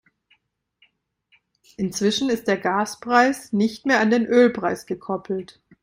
Inzwischen 1.77 2.31
ist 2.31 2.47
der 2.47 2.57
Gaspreis 2.57 3.53
nicht 3.53 3.85
mehr 3.85 3.99
an 3.99 4.09
den 4.09 4.25
Ölpreis 4.25 4.87
gekoppelt. 4.87 5.61